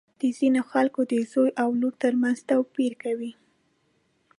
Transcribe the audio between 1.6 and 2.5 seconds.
او لور تر منځ